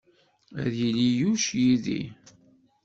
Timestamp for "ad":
0.63-0.73